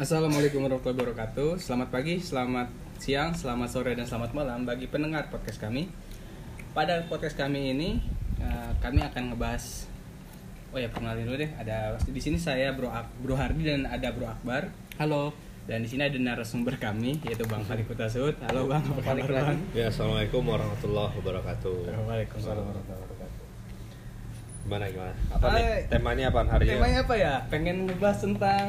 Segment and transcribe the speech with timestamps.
[0.00, 1.60] Assalamualaikum warahmatullahi wabarakatuh.
[1.60, 5.92] Selamat pagi, selamat siang, selamat sore dan selamat malam bagi pendengar podcast kami.
[6.72, 8.00] Pada podcast kami ini
[8.40, 9.92] eh, kami akan ngebahas
[10.72, 11.52] Oh ya, kenalin dulu deh.
[11.52, 14.72] Ada di sini saya Bro Ak- Bro Hardi dan ada Bro Akbar.
[14.96, 15.36] Halo.
[15.68, 18.40] Dan di sini ada narasumber kami yaitu Bang Falik Kutasud.
[18.48, 19.60] Halo Bang, apa kabar Bang?
[19.76, 21.76] Ya, assalamualaikum warahmatullahi wabarakatuh.
[22.08, 23.40] Waalaikumsalam warahmatullahi wabarakatuh.
[24.64, 25.12] Gimana gimana?
[25.28, 25.64] Apa nih?
[25.68, 25.80] Hai.
[25.92, 26.72] Temanya apa hari ini?
[26.80, 27.34] Temanya apa ya?
[27.52, 28.64] Pengen ngebahas tentang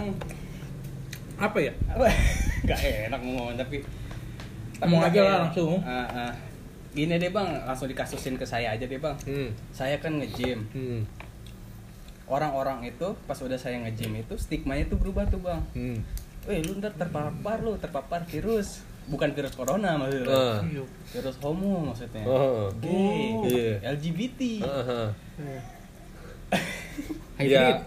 [1.41, 1.73] apa ya
[2.63, 3.81] nggak enak ngomong tapi
[4.81, 5.77] Ngomong aja lah langsung.
[5.81, 6.33] Ah.
[6.91, 9.49] gini deh bang langsung dikasusin ke saya aja deh bang Hmm.
[9.69, 11.01] saya kan nge-gym Hmm.
[12.25, 15.97] orang-orang itu pas udah saya nge-gym itu stigmanya tuh berubah tuh bang Hmm.
[16.43, 20.59] Weh lu ntar terpapar lu terpapar virus bukan virus corona maksudnya Ah.
[21.07, 22.67] virus homo maksudnya Oh.
[22.75, 23.93] gay Iya.
[23.93, 25.09] LGBT Ah, ah.
[27.37, 27.77] Hybrid.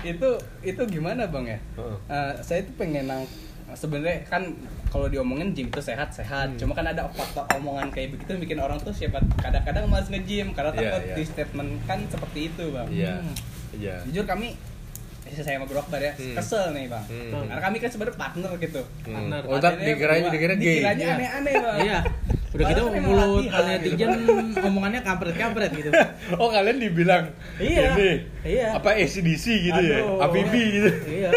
[0.00, 0.28] Itu
[0.62, 1.96] itu gimana bang ya Heeh.
[2.06, 3.22] Eh, saya tuh pengen nang
[3.70, 4.42] sebenarnya kan
[4.86, 6.58] kalau diomongin gym itu sehat sehat Hmm.
[6.58, 10.72] cuma kan ada faktor omongan kayak begitu bikin orang tuh siapa kadang-kadang malas nge-gym karena
[10.72, 11.14] Iya, takut iya.
[11.14, 13.14] di statement kan seperti itu bang Iya.
[13.14, 13.34] Hmm.
[13.70, 13.94] Iya.
[14.02, 14.56] jujur kami
[15.22, 16.32] eh, saya sama Bro Akbar ya Hmm.
[16.32, 17.44] kesel nih bang Hmm.
[17.44, 19.12] karena kami kan sebenarnya partner gitu Hmm.
[19.12, 19.40] Partner.
[19.42, 20.32] Oh, tak Partnernya dikiranya berdua.
[20.34, 20.64] dikira gay.
[20.72, 21.14] dikiranya Iya.
[21.14, 21.98] aneh-aneh bang iya
[22.58, 23.94] udah gitu kan mulut kalian gitu.
[23.94, 24.12] netizen
[24.60, 25.90] omongannya kampret kampret gitu
[26.42, 27.94] Oh, kalian dibilang Iya.
[27.94, 28.10] ini
[28.44, 28.66] Iya.
[28.74, 29.98] apa ACDC gitu ya?
[30.02, 30.24] Aduh.
[30.24, 30.90] APB gitu.
[31.08, 31.30] iya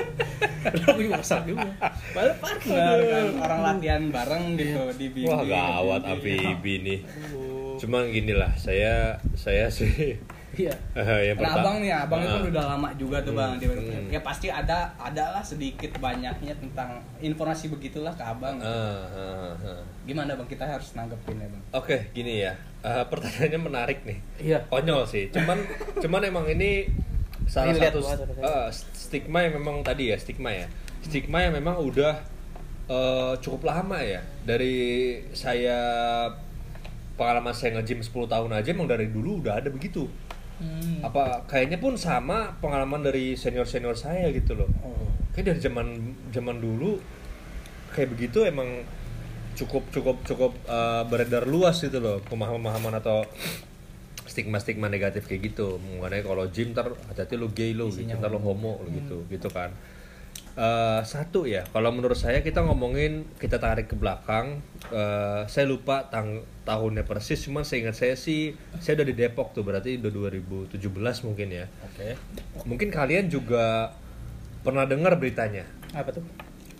[0.63, 1.69] aku juga kesal juga
[2.11, 6.99] Padahal partner kan orang latihan bareng gitu di bimbing Wah, gawat APB nih.
[7.77, 10.17] Cuma gini lah, saya saya sih
[10.53, 10.75] iya
[11.23, 13.55] yang Nah abang nih, abang itu udah lama juga tuh bang.
[13.55, 14.07] Di- Hmm.
[14.09, 18.59] Ya pasti ada, ada lah sedikit banyaknya tentang informasi begitulah ke abang.
[20.03, 20.47] Gimana bang?
[20.47, 21.63] Kita harus nanggepin ya bang.
[21.71, 22.53] Oke, gini ya.
[22.81, 24.17] Eh, pertanyaannya menarik nih.
[24.41, 25.29] iya Konyol sih.
[25.29, 25.55] Cuman
[26.03, 26.89] cuman emang ini
[27.45, 30.67] salah Relate satu banget eh, stigma yang memang tadi ya, stigma ya.
[31.01, 32.15] Stigma yang memang udah
[32.87, 34.19] eh, cukup lama ya.
[34.41, 34.75] Dari
[35.31, 35.77] saya
[37.13, 40.09] pengalaman saya nge-gym 10 tahun aja emang dari dulu udah ada begitu.
[40.61, 41.01] Hmm.
[41.01, 44.69] Apa kayaknya pun sama pengalaman dari senior-senior saya gitu loh.
[44.85, 45.09] Oh.
[45.33, 45.87] Kayak dari zaman
[46.29, 47.01] zaman dulu
[47.91, 48.85] kayak begitu emang
[49.57, 53.27] cukup cukup cukup uh, beredar luas gitu loh pemahaman-pemahaman atau
[54.23, 58.31] stigma-stigma negatif kayak gitu mengenai kalau gym ntar hati-hati lu gay lu gitu, Isinya ntar
[58.31, 59.75] lu homo lu gitu gitu kan
[60.51, 64.59] Eh, satu ya kalau menurut saya kita ngomongin kita tarik ke belakang.
[64.91, 68.51] Eh, saya lupa tang tahunnya persis cuman seingat saya sih
[68.83, 70.11] saya udah di Depok tuh berarti udah
[70.75, 71.65] 2017 mungkin ya.
[71.87, 72.19] Oke.
[72.67, 73.95] mungkin kalian juga
[74.61, 75.63] pernah dengar beritanya?
[75.95, 76.23] Apa tuh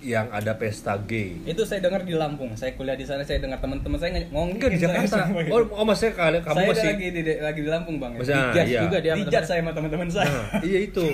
[0.02, 1.38] yang ada pesta gay.
[1.46, 2.58] Itu saya dengar di Lampung.
[2.58, 3.22] Saya kuliah di sana.
[3.22, 5.30] Saya dengar teman-teman saya ngomong Enggak di Jakarta.
[5.54, 8.12] Oh, oh maksudnya kalian kamu saya masih lagi di lagi di Lampung bang.
[8.18, 8.82] Masih- ah, Dijat iya.
[8.82, 9.14] juga dia.
[9.14, 9.46] Teman-teman.
[9.46, 10.30] saya sama teman-teman saya.
[10.32, 11.06] Nah, iya itu.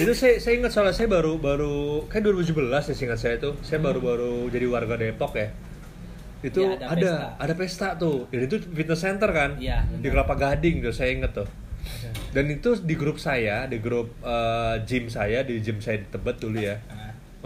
[0.00, 1.76] itu saya saya ingat soalnya saya baru baru
[2.08, 3.54] kayak 2017 ya seingat saya tuh.
[3.60, 5.48] Saya baru-baru jadi warga Depok ya.
[6.40, 7.26] Itu Iya, ada ada pesta.
[7.36, 8.18] ada pesta tuh.
[8.32, 9.50] Dan itu fitness center kan?
[9.60, 10.08] Iya, Di.
[10.08, 11.48] Kelapa Gading tuh saya inget tuh.
[12.34, 16.36] Dan itu di grup saya, di grup eh, gym saya, di gym saya di Tebet
[16.36, 16.76] dulu ya.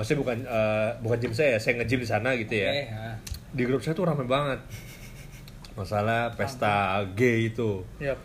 [0.01, 2.73] Maksudnya bukan eh, bukan gym saya, saya nge-gym di sana gitu ya.
[2.73, 2.85] Oke.
[2.89, 3.15] ah.
[3.53, 4.65] Di grup saya tuh rame banget.
[5.77, 7.85] Masalah pesta gay itu.
[8.01, 8.17] iya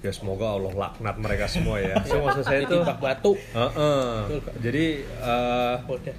[0.00, 1.94] Ya semoga Allah laknat mereka semua ya.
[2.02, 4.42] So maksud saya itu batu Heeh.
[4.58, 6.16] Jadi eh, Udah.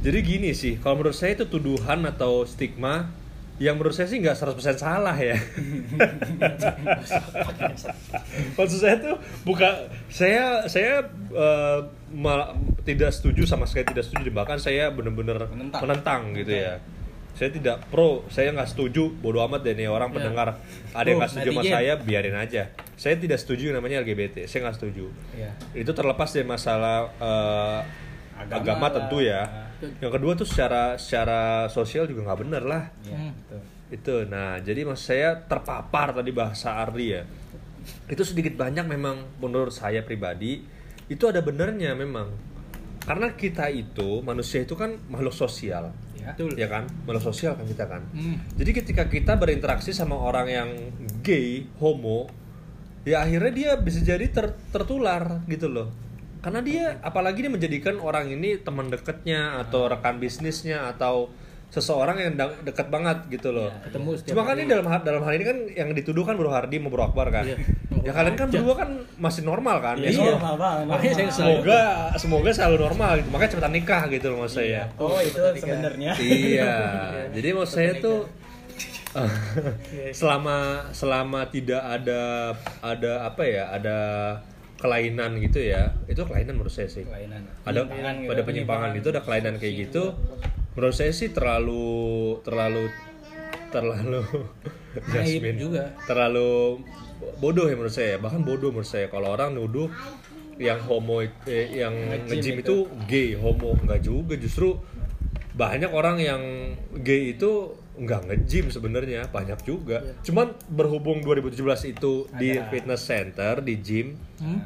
[0.00, 3.12] jadi gini sih, kalau menurut saya itu tuduhan atau stigma
[3.58, 5.34] yang menurut saya sih nggak 100% salah ya.
[8.54, 9.72] Maksud saya tuh bukan
[10.08, 11.78] saya saya eh,
[12.10, 15.80] mal- tidak setuju sama sekali tidak setuju bahkan saya benar-benar Menentang.
[15.82, 16.78] menentang, gitu ya.
[17.34, 19.14] Saya tidak pro, saya nggak setuju.
[19.14, 20.14] Bodoh amat deh nih orang Ya.
[20.16, 20.48] pendengar
[20.90, 22.62] ada yang nggak setuju sama saya, biarin aja.
[22.94, 24.42] Saya tidak setuju namanya LGBT.
[24.44, 25.50] Saya nggak setuju Iya.
[25.76, 27.80] itu terlepas dari masalah eh,
[28.38, 28.92] Agama agama, lah.
[28.94, 29.42] tentu ya
[29.98, 32.82] yang kedua tuh secara secara sosial juga nggak bener lah
[33.32, 33.60] betul.
[33.88, 37.22] itu nah jadi maksud saya terpapar tadi bahasa Ardi ya
[38.04, 40.60] itu sedikit banyak memang menurut saya pribadi
[41.06, 42.28] itu ada benernya memang
[43.00, 46.34] karena kita itu manusia itu kan makhluk sosial Iya.
[46.34, 46.50] Betul.
[46.54, 48.36] ya kan makhluk sosial kan kita kan Hmm.
[48.54, 50.68] jadi ketika kita berinteraksi sama orang yang
[51.22, 52.26] gay, homo,
[53.02, 55.88] ya akhirnya dia bisa jadi ter- tertular gitu loh.
[56.38, 61.28] Karena dia apalagi dia menjadikan orang ini teman dekatnya atau rekan bisnisnya atau
[61.68, 62.32] seseorang yang
[62.62, 63.68] dekat banget gitu loh.
[63.68, 64.58] Iya, ketemu setiap Cuma kan hari.
[64.58, 67.44] ini dalam hal- dalam hal ini kan yang dituduhkan Bro Hardi sama Bro Akbar kan.
[67.44, 67.56] Iya.
[68.00, 68.54] Ya kalian kan Aja.
[68.56, 69.96] berdua kan masih normal kan.
[69.98, 70.32] Iya, Ya, Iya.
[70.32, 70.84] normal banget.
[70.88, 71.28] Normal.
[71.28, 71.80] Semoga
[72.16, 73.28] semoga selalu normal gitu.
[73.28, 74.82] Makanya cepetan nikah gitu loh maksud saya.
[74.96, 76.12] Oh itu sebenarnya.
[76.16, 76.74] Iya.
[77.36, 78.18] Jadi maksud saya tuh
[80.14, 80.56] selama
[80.90, 83.98] selama tidak ada ada apa ya ada
[84.78, 85.92] kelainan gitu ya.
[86.06, 87.02] Itu kelainan menurut saya sih.
[87.04, 87.44] Kelainan.
[87.66, 88.30] Ada Penyimpangan gitu.
[88.30, 90.04] pada penyimpangan gitu ada kelainan kayak gitu.
[90.78, 92.86] Menurut saya sih terlalu terlalu
[93.74, 94.22] terlalu
[95.12, 95.92] Jasmine juga.
[96.06, 96.80] terlalu
[97.42, 98.16] bodoh ya menurut saya.
[98.22, 99.10] Bahkan bodoh menurut saya.
[99.10, 99.90] Kalau orang nuduh
[100.58, 101.94] yang homo eh, yang
[102.30, 103.74] nge-gym itu gay homo.
[103.82, 104.34] Nggak juga.
[104.38, 104.78] Justru
[105.58, 106.42] banyak orang yang
[107.02, 110.00] gay itu nggak nge-gym sebenarnya banyak juga.
[110.22, 114.62] Cuman berhubung 2017 itu di fitness center di gym Hmm?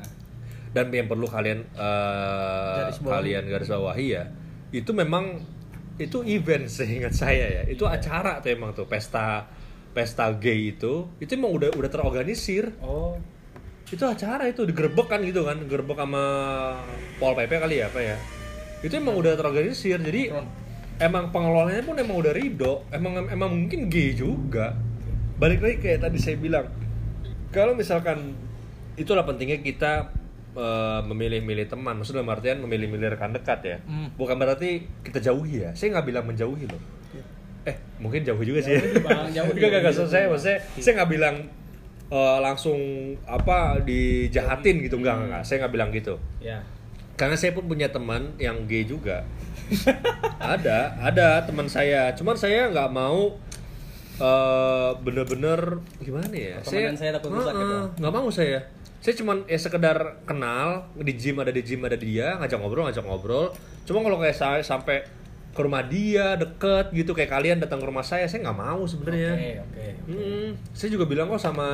[0.73, 4.25] dan yang perlu kalian eh, Garis kalian garis bawahi ya
[4.73, 5.45] itu memang
[6.01, 7.63] itu event seingat saya ya.
[7.69, 9.45] Itu acara tuh emang tuh pesta
[9.93, 12.73] pesta gay itu itu emang udah udah terorganisir.
[12.81, 13.21] Oh.
[13.93, 16.25] Itu acara itu digerebek kan gitu kan gerebek sama
[17.21, 18.17] pol pp kali ya apa ya.
[18.81, 20.33] Itu emang udah terorganisir jadi
[21.03, 22.87] emang pengelolanya pun emang udah ridho.
[22.95, 24.79] Emang emang mungkin gay juga.
[25.37, 26.71] Balik lagi kayak tadi saya bilang.
[27.53, 28.33] Kalau misalkan
[28.97, 30.15] itulah pentingnya kita
[30.55, 31.99] eh, memilih-milih teman.
[31.99, 33.77] Maksudnya dalam artian memilih-milih rekan dekat ya.
[33.85, 34.15] Hmm.
[34.15, 35.71] bukan berarti kita jauhi ya.
[35.75, 36.83] Saya nggak bilang menjauhi loh.
[37.63, 38.79] Eh mungkin jauh juga sih.
[38.79, 38.81] Ya.
[39.03, 39.27] Bang.
[39.31, 41.37] Enggak, enggak, enggak, saya maksudnya saya nggak bilang
[42.09, 42.79] eh, langsung
[43.27, 45.03] apa dijahatin gitu.
[45.03, 45.43] Enggak, enggak.
[45.43, 46.17] saya nggak bilang gitu.
[46.39, 46.63] Ya
[47.17, 49.23] karena saya pun punya teman yang gay juga
[50.55, 52.13] ada ada teman saya.
[52.15, 53.37] Cuman saya nggak mau
[54.21, 56.57] eh, bener-bener gimana ya?
[56.61, 57.77] Pertemanan saya takut rusak gitu.
[57.99, 58.61] Nggak mau saya.
[59.03, 63.03] Saya cuman ya sekedar kenal di gym ada di gym ada dia ngajak ngobrol ngajak
[63.03, 63.51] ngobrol.
[63.83, 65.03] Cuma kalau kayak saya sampai
[65.53, 69.33] ke rumah dia deket gitu kayak kalian datang ke rumah saya saya nggak mau sebenarnya
[69.37, 71.69] oke oke Hmm, saya juga bilang kok sama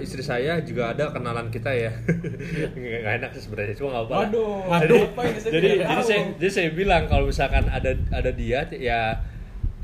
[0.00, 1.92] istri saya juga ada kenalan kita ya.
[2.80, 4.08] Nggak nggak enak sih sebenarnya, cuma nggak.
[4.08, 5.20] Waduh, jadi, apa?
[5.36, 6.00] Saya jadi, jadi tahu.
[6.00, 9.20] saya, jadi saya bilang kalau misalkan ada ada dia, ya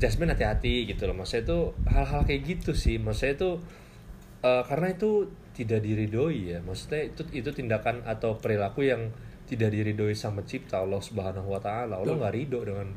[0.01, 1.13] Jasmine hati-hati gitu loh.
[1.13, 1.59] Maksudnya itu
[1.93, 2.97] hal-hal kayak gitu sih.
[2.97, 3.49] Maksudnya itu
[4.49, 6.59] eh, karena itu tidak diridoi ya.
[6.65, 9.13] Maksudnya itu itu tindakan atau perilaku yang
[9.45, 12.01] tidak diridoi sama cipta Allah Subhanahu wa taala.
[12.01, 12.89] Allah nggak ridho dengan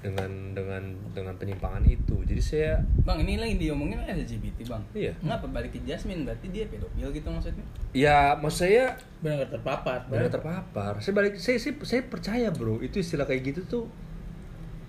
[0.00, 0.80] dengan dengan
[1.12, 2.16] dengan penyimpangan itu.
[2.24, 5.12] Jadi saya bang ini lagi diomongin LGBT bang Iya.
[5.20, 10.08] ngapa balik ke Jasmine berarti dia pedofil gitu maksudnya Ya, maksud saya Benar terpapar.
[10.08, 10.96] benar terpapar.
[11.04, 13.84] Saya balik, saya, saya, saya percaya bro, itu istilah kayak gitu tuh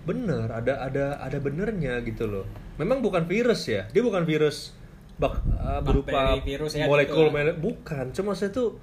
[0.02, 2.46] bener, ada ada ada benernya gitu loh.
[2.82, 4.74] Memang bukan virus ya, dia bukan virus
[5.22, 8.10] bak, uh, berupa virus ya molekul, gitu bukan.
[8.10, 8.82] Cuma saya tuh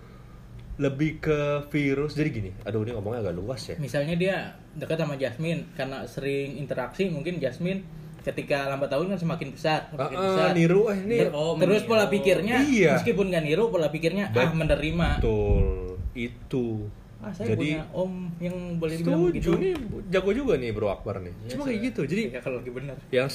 [0.79, 1.39] lebih ke
[1.69, 2.15] virus.
[2.15, 3.77] Jadi gini, aduh ini ngomongnya agak luas ya.
[3.77, 4.37] Misalnya dia
[4.73, 7.83] dekat sama Jasmine karena sering interaksi mungkin Jasmine
[8.21, 10.49] ketika lambat tahun kan semakin besar, semakin Ah, ah, besar.
[10.53, 12.95] niru eh ini Ter- Oh, terus pola pikirnya Iya.
[12.95, 15.09] meskipun nggak niru pola pikirnya ah Bet- menerima.
[15.19, 15.67] betul
[16.13, 16.87] itu.
[17.19, 19.51] Ah, saya Jadi punya om yang boleh dibilang begitu.
[19.59, 19.75] nih
[20.07, 21.35] jago juga nih Bro Akbar nih.
[21.35, 22.01] Iya, Cuma saya- kayak gitu.
[22.07, 22.97] Jadi Ya, kalau lagi benar.
[23.11, 23.29] yang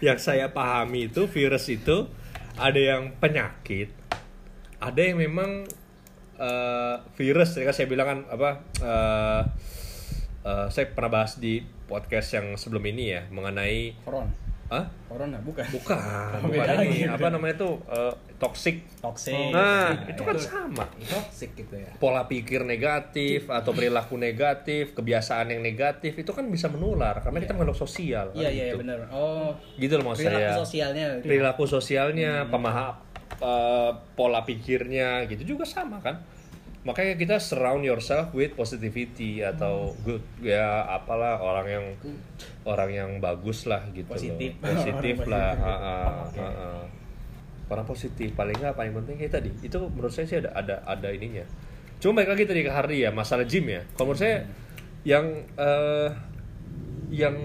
[0.00, 1.96] yang saya pahami itu virus itu
[2.56, 3.94] ada yang penyakit,
[4.76, 5.70] ada yang memang
[6.38, 7.50] eh, virus.
[7.52, 8.50] Ya kan saya bilang kan apa?
[8.78, 9.42] eh,
[10.44, 14.30] eh, saya pernah bahas di podcast yang sebelum ini ya mengenai, corona
[14.68, 17.08] ah corona bukan bukan, Oh, bukan ini lagi.
[17.08, 18.84] apa namanya tuh eh, toxic.
[19.00, 20.84] toxic Nah Nah, itu kan sama.
[21.00, 26.68] toxic gitu ya Pola pikir negatif atau perilaku negatif, kebiasaan yang negatif itu kan bisa
[26.68, 28.28] menular karena kita makhluk sosial.
[28.34, 28.84] iya iya iya, gitu.
[28.84, 30.60] benar oh Gitu loh maksud perilaku saya.
[30.60, 32.52] sosialnya perilaku sosialnya, Hmm.
[32.52, 32.92] pemaham
[33.34, 36.20] eh, pola pikirnya gitu juga sama kan.
[36.78, 39.98] Makanya kita surround yourself with positivity atau Hmm.
[40.06, 41.86] good ya apalah orang yang
[42.64, 44.56] orang yang bagus lah gitu Positif.
[44.58, 44.72] loh.
[44.72, 45.66] Positif Orang lah, positif.
[45.66, 46.40] ha-ha, Oke.
[46.40, 46.68] ha-ha.
[47.68, 49.50] Orang positif paling nggak paling penting kayak tadi.
[49.60, 51.44] Itu menurut saya sih ada ada ada ininya.
[51.98, 53.82] Cuma balik lagi tadi ke Hardy ya, masalah gym ya.
[53.92, 54.46] Kalau menurut saya
[55.04, 55.26] yang
[55.58, 56.08] eh
[57.10, 57.36] yang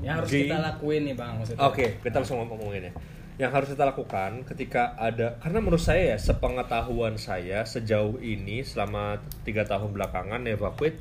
[0.00, 2.92] yang harus kita lakuin nih bang maksudnya Oke, kita langsung ngomongin ya.
[3.40, 9.16] Yang harus kita lakukan ketika ada karena menurut saya ya sepengetahuan saya sejauh ini selama
[9.48, 11.00] tiga tahun belakangan evacuate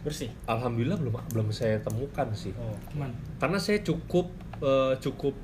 [0.00, 2.56] bersih alhamdulillah belum belum saya temukan sih.
[2.56, 4.32] oh Cuman Karena saya cukup
[4.64, 5.36] eh, cukup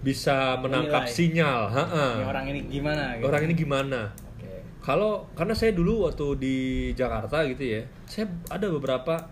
[0.00, 1.16] bisa menangkap Menilai.
[1.16, 2.04] sinyal, ha-ha.
[2.16, 4.00] ini orang ini gimana gitu Orang ini gimana?
[4.36, 6.56] oke Kalau karena saya dulu waktu di
[6.92, 9.28] Jakarta gitu ya, saya ada beberapa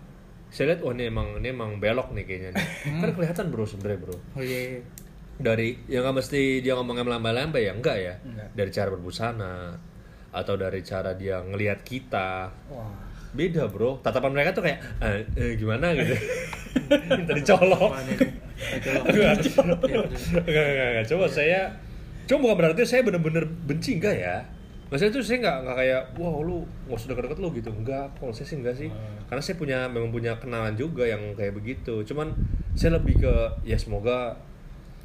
[0.49, 2.65] saya lihat wah ini emang ini emang belok nih kayaknya nih.
[3.01, 4.77] kan kelihatan bro sebenarnya bro oh iya.
[4.77, 4.81] iya.
[5.39, 7.73] Dari ya nggak mesti dia ngomongnya melambai-lambai ya?
[7.73, 8.13] Enggak ya?
[8.21, 8.47] Enggak.
[8.53, 9.55] dari cara berbusana
[10.29, 12.51] atau dari cara dia ngelihat kita.
[12.69, 13.07] Wah.
[13.31, 14.01] Beda bro.
[14.03, 15.95] Tatapan mereka tuh kayak "Eh, eh, gimana?
[15.95, 16.13] gitu.
[17.39, 17.93] Itu loh.
[18.59, 19.33] enggak,
[20.45, 21.61] Iya, enggak, coba saya
[22.27, 24.37] coba bukan berarti saya bener-bener benci enggak ya?
[24.89, 27.69] Maksudnya tuh saya nggak nggak kayak wah lu nggak usah deket-deket lu gitu.
[27.69, 28.89] Enggak kalau saya sih enggak sih.
[29.29, 32.01] Karena saya punya memang punya kenalan juga yang kayak begitu.
[32.03, 32.33] Cuman
[32.73, 34.33] saya lebih ke ya semoga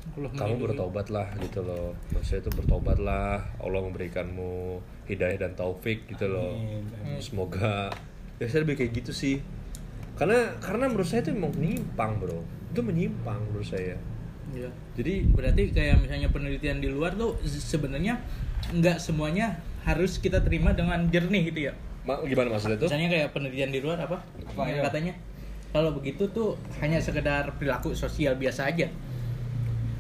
[0.07, 6.05] Allah kamu bertobat lah gitu loh maksudnya itu bertobat lah Allah memberikanmu hidayah dan taufik
[6.07, 7.19] gitu loh Amin.
[7.19, 7.89] semoga
[8.37, 9.37] ya saya lebih kayak gitu sih
[10.15, 13.97] karena karena menurut saya itu emang menyimpang bro itu menyimpang menurut saya
[14.45, 14.69] Iya.
[14.95, 18.21] jadi Berarti kayak misalnya penelitian di luar tuh se- sebenarnya
[18.71, 21.73] nggak semuanya harus kita terima dengan jernih gitu ya.
[22.05, 24.21] ma- gimana maksudnya tuh Misalnya kayak penelitian di luar apa?
[24.45, 24.83] Apa, Yang ya?
[24.85, 25.13] katanya
[25.73, 28.87] kalau begitu tuh hanya sekedar perilaku sosial biasa aja.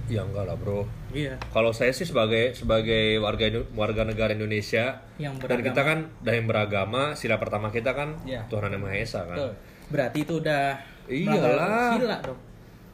[0.07, 1.39] Ya enggak lah bro Iya.
[1.49, 5.67] kalau saya sih sebagai sebagai warga warga negara Indonesia Yang dan beragama.
[5.67, 8.45] kita kan dan yang beragama sila pertama kita kan Iya.
[8.47, 9.53] Tuhan yang Maha Esa kan Betul.
[9.87, 10.65] Berarti itu udah
[11.07, 11.95] Iyalah.
[11.95, 12.41] sila dong.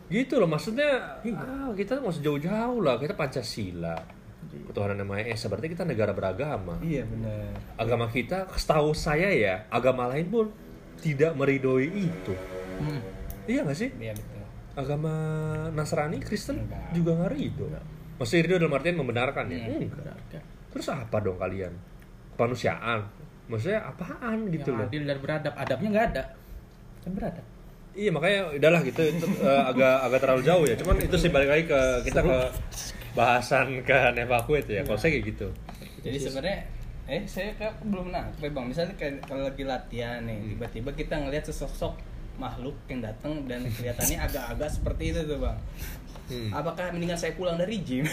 [0.08, 3.94] gitu loh maksudnya ah, kita nggak usah jauh-jauh lah kita Pancasila
[4.66, 7.54] ketuhanan yang Maha Esa berarti kita negara beragama Iya benar.
[7.76, 10.46] agama kita setahu saya ya agama lain pun
[10.96, 12.34] tidak meridoi itu
[12.76, 13.00] Hmm.
[13.44, 14.39] iya gak sih Iya betul.
[14.78, 15.14] Agama
[15.74, 16.94] Nasrani Kristen Enggak.
[16.94, 17.66] juga nggak ridho.
[18.20, 19.58] Maksudnya ridho dalam artian membenarkan ya?
[19.66, 19.86] Hmm.
[19.86, 19.94] enggak.
[19.94, 20.38] Berarti
[20.70, 21.72] terus apa dong kalian?
[22.38, 23.00] Kemanusiaan.
[23.50, 24.86] Maksudnya apaan gitu yang loh?
[24.86, 25.54] adil dan beradab.
[25.58, 26.24] Adabnya nggak ada.
[27.02, 27.46] Kan beradab.
[27.90, 29.02] iya makanya udahlah gitu.
[29.02, 30.74] Itu eh, agak agak terlalu jauh ya.
[30.78, 32.38] Cuman itu sih balik lagi ke kita ke
[33.18, 34.82] bahasan ke evakuate ya.
[34.86, 35.48] Kalau saya kayak gitu.
[36.06, 36.58] Jadi sebenarnya
[37.10, 38.66] eh saya kayak belum ya, bang.
[38.70, 41.98] Misalnya kayak kalau lagi latihan nih, tiba-tiba kita ngelihat sesosok
[42.40, 45.58] makhluk yang datang dan kelihatannya agak-agak seperti itu tuh bang.
[46.30, 46.50] Hmm.
[46.54, 48.06] Apakah mendingan saya pulang dari gym?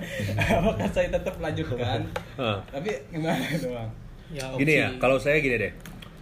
[0.58, 2.06] Apakah saya tetap lanjutkan?
[2.40, 2.58] Ah.
[2.66, 3.88] Tapi gimana tuh bang?
[4.32, 5.72] Ya, Gini ya, kalau saya gini deh.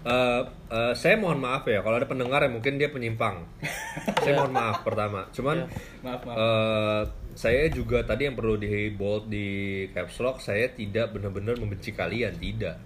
[0.02, 3.46] Eh, eh, saya mohon maaf ya kalau ada pendengar yang mungkin dia penyimpang.
[4.26, 5.30] saya mohon maaf pertama.
[5.30, 5.70] Cuman
[6.02, 6.36] Maaf maaf.
[6.36, 7.02] eh,
[7.32, 9.46] saya juga tadi yang perlu di bold di
[9.94, 12.76] caps lock saya tidak benar-benar membenci kalian, tidak.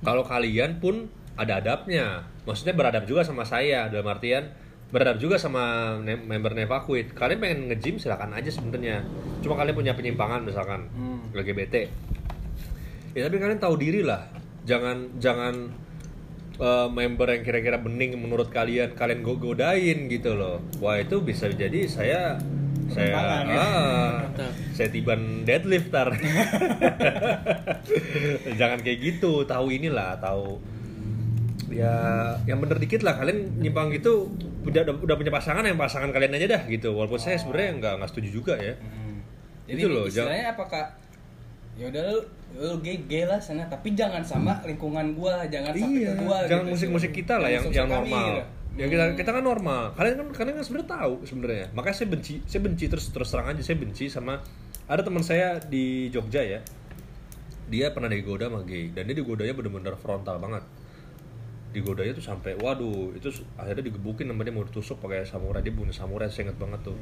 [0.00, 1.06] Kalau kalian pun
[1.38, 2.26] ada adabnya.
[2.42, 4.50] Maksudnya beradab juga sama saya dalam artian
[4.88, 5.62] beradab juga sama
[5.98, 7.12] ne- member Nevakuit.
[7.12, 9.04] Kalian pengen nge-gym silakan aja sebenarnya.
[9.38, 11.28] Cuma kalian punya penyimpangan misalkan Hmm.
[11.30, 11.86] LGBT.
[13.12, 14.26] Ya tapi kalian tahu diri lah.
[14.64, 15.54] Jangan jangan
[16.56, 20.58] eh, member yang kira-kira bening menurut kalian kalian go godain gitu loh.
[20.78, 22.34] Wah itu bisa jadi saya
[22.88, 23.20] saya ya.
[23.20, 23.44] ah,
[24.24, 24.52] Mantap.
[24.72, 26.08] saya tiban deadlift tar.
[28.58, 29.44] jangan kayak gitu.
[29.44, 30.58] Tahu inilah tahu
[31.68, 31.94] ya
[32.48, 34.28] yang bener dikit lah kalian nyimpang gitu
[34.64, 36.92] udah udah punya pasangan yang pasangan kalian aja dah gitu.
[36.92, 38.74] Walaupun saya sebenarnya nggak nggak setuju juga ya.
[38.76, 39.20] Hmm.
[39.68, 40.84] Jadi Itu loh, istilahnya apakah
[41.78, 42.18] ya udah lu,
[42.56, 43.68] lu gay, gay lah sana.
[43.68, 46.72] Tapi jangan sama lingkungan gua, jangan sampai iya ke gua jangan gitu.
[46.74, 48.24] musik-musik kita lah yang yang kami, normal.
[48.24, 48.42] gitu.
[48.78, 49.82] ya kita kita kan normal.
[49.94, 51.66] Kalian kan kalian kan sebenarnya tahu sebenarnya.
[51.76, 53.62] Makanya saya benci saya benci terus terus terang aja.
[53.64, 54.40] Saya benci sama
[54.88, 56.60] ada teman saya di Jogja ya.
[57.68, 60.64] Dia pernah digoda sama gay dan dia digodanya bener-bener frontal banget
[61.72, 63.28] digodanya tuh sampai waduh itu
[63.60, 66.96] akhirnya digebukin namanya mau ditusuk pakai samurai dia punya samurai saya inget banget tuh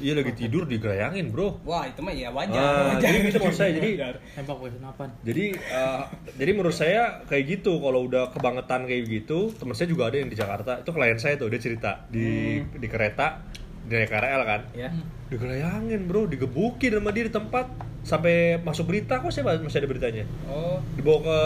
[0.00, 2.56] iya lagi tidur digerayangin bro Wah, itu mah ya wajar.
[2.56, 3.04] Ah, wajar.
[3.04, 4.16] jadi gitu maksud saya jadi.
[4.32, 5.08] Tembak senapan.
[5.20, 6.02] jadi eh,
[6.40, 10.30] jadi menurut saya kayak gitu kalau udah kebangetan kayak gitu teman saya juga ada yang
[10.32, 13.44] di Jakarta itu klien saya tuh dia cerita di di kereta
[13.84, 14.88] di naik KRL kan ya.
[15.28, 17.66] digerayangin bro digebukin sama dia di tempat
[18.02, 20.24] sampai masuk berita kok saya masih ada beritanya?
[20.44, 21.38] Oh, dibawa ke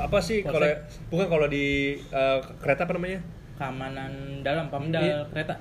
[0.00, 0.62] apa sih kalau
[1.10, 3.20] bukan kalau di eh, kereta apa namanya?
[3.54, 4.12] Keamanan
[4.42, 5.18] dalam pamdal Iya.
[5.28, 5.54] kereta.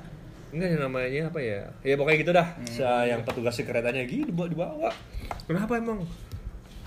[0.51, 1.60] enggak yang namanya apa ya?
[1.80, 2.48] Ya pokoknya gitu dah.
[2.68, 4.90] Sa- yang petugas di keretanya gitu dibawa dibawa.
[5.48, 6.04] Kenapa emang?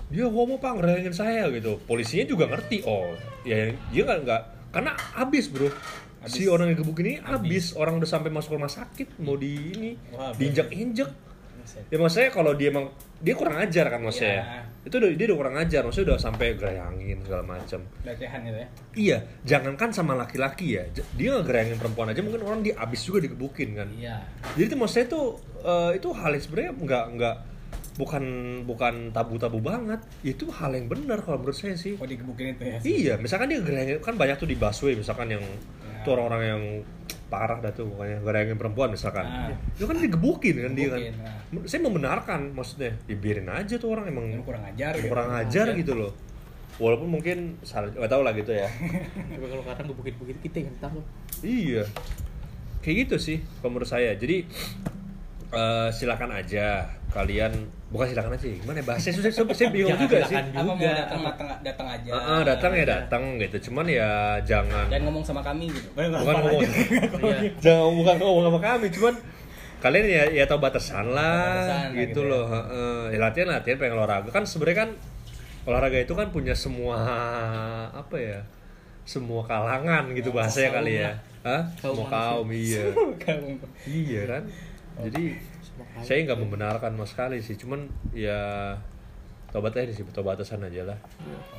[0.05, 1.81] Dia homo pak ngerayangin saya gitu.
[1.81, 2.85] Polisinya juga ngerti.
[2.85, 3.09] Oh
[3.41, 4.41] ya dia nggak nggak.
[4.69, 5.67] Karena abis bro.
[6.25, 9.91] Si orang yang gebuk ini abis orang udah sampai masuk rumah sakit mau di ini
[10.37, 11.09] diinjak injek.
[11.85, 14.61] Ya maksudnya kalau dia emang dia kurang ajar kan maksudnya Iya.
[14.83, 18.67] itu udah dia udah kurang ajar maksudnya udah sampai gerayangin segala macam Lecehan gitu ya.
[18.93, 23.69] iya jangankan sama laki-laki ya dia ngegerayangin perempuan aja mungkin orang dia abis juga digebukin
[23.75, 24.21] kan Iya.
[24.53, 25.25] jadi itu maksudnya tuh
[25.59, 27.35] eh, itu hal yang sebenarnya nggak nggak
[27.95, 28.23] bukan
[28.61, 32.77] bukan tabu-tabu banget itu hal yang benar kalau menurut saya sih Oh, digebukin itu ya.
[32.83, 36.03] iya misalkan dia gerayangin kan banyak tuh di busway misalkan yang Ya.
[36.03, 36.63] tuh orang-orang yang
[37.25, 39.49] parah dah tuh pokoknya gerayangin perempuan misalkan Ah.
[39.71, 41.65] itu kan digebukin kan dia kan Digebukin, ah.
[41.65, 45.09] saya membenarkan maksudnya dibiarin aja tuh orang emang Yang kurang ajar gitu.
[45.09, 46.11] kurang ajar gitu loh
[46.75, 48.67] walaupun mungkin salah nggak tahu lah gitu ya
[49.31, 50.99] Tapi kalau kadang gebukit-gebukit kita yang tahu.
[51.41, 51.83] Iya.
[52.79, 54.13] Kayak gitu sih menurut saya.
[54.13, 54.45] Jadi
[55.55, 57.51] eh, silakan aja kalian
[57.87, 60.35] bukan silakan aja gimana ya bahasanya susah susah saya bingung Jangan juga sih.
[60.35, 60.91] Apa mau Juga.
[60.93, 62.09] datang datang datang aja.
[62.11, 62.85] Ah, ah, datang ya Iya.
[62.91, 63.57] datang gitu.
[63.65, 64.09] Cuman ya
[64.41, 65.87] jangan Dan ngomong sama kami gitu.
[65.95, 66.75] bukan ngomong aja.
[67.15, 67.39] Iya.
[67.63, 69.15] jangan bukan ngomong sama kami cuman
[69.75, 72.31] kalian ya ya tahu batasan lah Batasan gitu gitu ya.
[72.31, 72.99] loh Heeh.
[73.11, 74.89] ya latihan latihan pengen olahraga kan sebenarnya kan
[75.63, 76.97] olahraga itu kan punya semua
[77.91, 78.39] apa ya
[79.05, 81.13] semua kalangan gitu bahasanya kali ya.
[81.45, 81.61] Hah?
[81.77, 82.83] Kaum semua kaum iya
[83.85, 84.43] iya kan
[84.95, 85.23] jadi
[86.03, 87.59] saya nggak membenarkan sama sekali sih.
[87.59, 88.75] Cuman ya
[89.51, 90.99] tobatnya di sini tobat aja lah.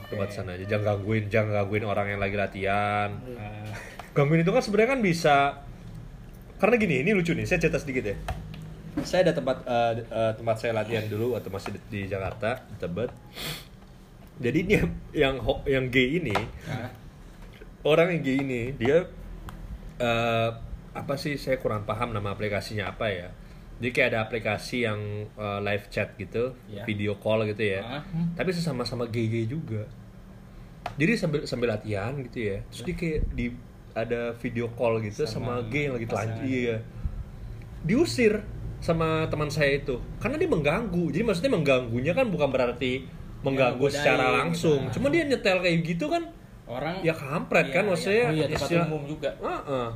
[0.00, 0.16] Oke.
[0.16, 0.64] tobat aja.
[0.64, 3.12] Jangan gangguin jangan gangguin orang yang lagi latihan.
[3.28, 3.72] Eh,
[4.16, 5.36] gangguin itu kan sebenarnya kan bisa
[6.56, 8.16] karena gini ini lucu nih saya cerita sedikit ya.
[9.04, 12.76] Saya ada tempat eh, eh, tempat saya latihan dulu waktu masih di, di Jakarta di
[12.80, 13.10] Tebet.
[14.36, 14.84] Jadi dia
[15.16, 16.36] yang yang gay ini
[16.68, 16.92] ah,
[17.88, 19.08] orang yang gay ini dia
[20.00, 20.50] eh,
[20.96, 23.28] apa sih saya kurang paham nama aplikasinya apa ya.
[23.76, 26.82] Jadi kayak ada aplikasi yang eh, live chat gitu Iya.
[26.84, 27.80] video call gitu ya.
[27.82, 28.02] Ah.
[28.32, 29.84] tapi sesama-sama gay-gay juga.
[30.96, 32.58] Jadi sambil sambil latihan gitu ya.
[32.68, 33.46] Terus dia kayak di
[33.92, 36.76] ada video call gitu sama, Sama gay yang lagi telanjang iya.
[37.82, 38.42] Diusir
[38.78, 40.00] sama teman saya itu.
[40.18, 41.10] Karena dia mengganggu.
[41.10, 43.04] Jadi maksudnya mengganggunya kan bukan berarti
[43.40, 44.36] mengganggu ngegodain secara gitu.
[44.36, 44.80] langsung.
[44.90, 46.22] Cuma dia nyetel kayak gitu kan
[46.66, 48.24] orang ya kampret kan Iya, maksudnya.
[48.26, 49.30] Oh iya, istilah- umum juga.
[49.38, 49.88] Heeh.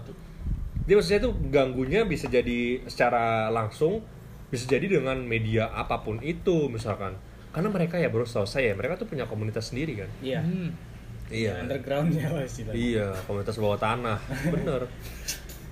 [0.88, 4.00] Dia maksudnya tuh ganggunya bisa jadi secara langsung
[4.50, 7.14] bisa jadi dengan media apa pun itu misalkan.
[7.50, 10.10] Karena mereka ya bro setahu saya mereka tuh punya komunitas sendiri kan?
[10.22, 10.40] Iya.
[10.42, 10.70] Hmm.
[11.30, 11.62] iya.
[11.62, 12.75] Undergroundnya pasti lah.
[12.75, 14.18] iya komunitas bawah tanah.
[14.54, 14.90] Bener.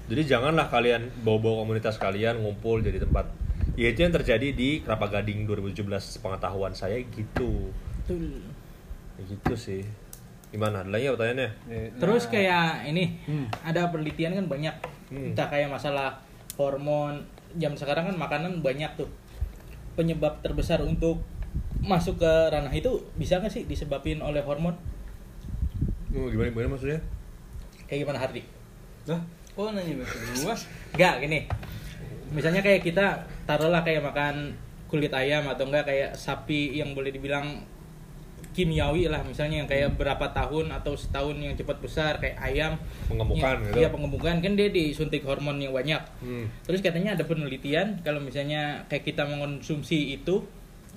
[0.08, 3.28] Jadi janganlah kalian bawa-bawa komunitas kalian ngumpul jadi tempat.
[3.76, 7.70] Ya itu yang terjadi di Kelapa Gading 2017 pengetahuan saya gitu.
[8.02, 8.42] Betul.
[9.18, 9.82] Ya gitu sih
[10.48, 10.80] gimana?
[10.80, 11.48] Ada lagi ya pertanyaannya?
[11.68, 13.46] Eh, Terus nah, kayak ini Hmm.
[13.60, 14.74] ada penelitian kan banyak.
[15.08, 15.32] Hmm.
[15.32, 16.20] entah kayak masalah
[16.54, 17.24] hormon
[17.56, 19.08] jam sekarang kan makanan banyak tuh.
[19.96, 21.24] Penyebab terbesar untuk
[21.78, 24.76] masuk ke ranah itu bisa nggak sih disebabin oleh hormon?
[26.12, 27.00] Oh, gimana gimana maksudnya?
[27.84, 28.42] Kayak gimana Hardi?
[29.06, 30.56] Lah, kok nanya begitu gua?
[30.92, 31.40] Enggak gini.
[32.28, 33.06] Misalnya kayak kita
[33.44, 34.52] taruhlah kayak makan
[34.88, 37.64] kulit ayam atau enggak kayak sapi yang boleh dibilang
[38.58, 42.74] kimiawi lah misalnya yang kayak berapa tahun atau setahun yang cepat besar kayak ayam
[43.06, 43.78] Pengemukan Iya, gitu.
[43.78, 46.66] iya pengemukan kan dia disuntik hormon yang banyak hmm.
[46.66, 50.42] terus katanya ada penelitian kalau misalnya kayak kita mengonsumsi itu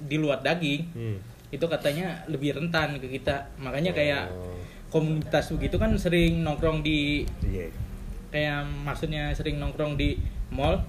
[0.01, 1.18] di luar daging Hmm.
[1.53, 4.58] itu katanya lebih rentan ke kita makanya kayak Oh.
[4.89, 7.70] komunitas begitu kan sering nongkrong di Iya.
[8.34, 10.18] kayak maksudnya sering nongkrong di
[10.50, 10.82] mall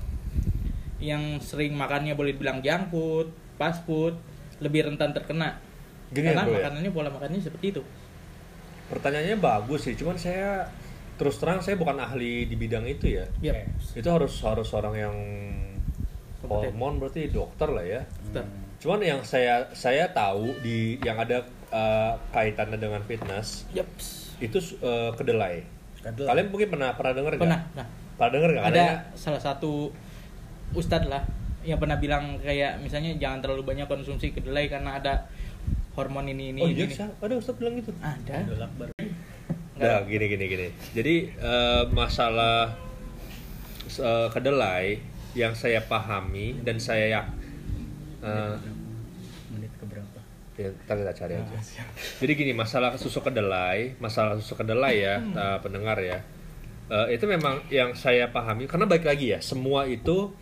[1.03, 2.31] yang sering makannya boleh
[2.63, 3.27] junk food,
[3.59, 4.15] fast food,
[4.63, 5.59] lebih rentan terkena.
[6.13, 6.59] Gini Karena ya, bro, ya.
[6.69, 7.83] makanannya pola makannya seperti itu.
[8.89, 10.69] Pertanyaannya bagus sih, cuman saya
[11.17, 13.25] terus terang saya bukan ahli di bidang itu ya.
[13.41, 13.65] Yap.
[13.97, 15.17] Itu harus harus orang yang
[16.43, 18.03] hormon berarti dokter lah ya.
[18.29, 18.45] Betul.
[18.83, 23.87] Cuman yang saya saya tahu di yang ada eh, kaitannya dengan fitness Yap.
[24.39, 25.63] itu eh, kedelai.
[26.03, 26.29] Kedelai.
[26.29, 27.45] Kalian mungkin pernah pernah dengar nggak?
[27.47, 27.61] Pernah.
[27.73, 28.65] Nah, Pernah dengar nggak?
[28.67, 29.73] ada Katanya- salah satu
[30.75, 31.23] ustadz lah
[31.63, 35.31] yang pernah bilang kayak misalnya jangan terlalu banyak konsumsi kedelai karena ada
[35.93, 36.89] hormon ini ini Oh iya,
[37.21, 37.93] ada Ustaz bilang gitu.
[38.01, 38.49] Ada.
[39.83, 40.69] Nah, gini gini gini.
[40.95, 42.73] Jadi eh, masalah
[43.89, 45.01] eh, kedelai
[45.33, 47.23] yang saya pahami dan saya ya
[48.25, 48.57] eh,
[49.53, 50.19] Menit ke berapa?
[50.57, 51.57] ya, ntar kita cari aja.
[51.57, 51.87] Ah, siap.
[52.21, 56.21] Jadi gini, masalah susu kedelai, masalah susu kedelai ya, eh, pendengar ya.
[56.93, 60.33] Eh, itu memang yang saya pahami karena baik lagi ya, semua itu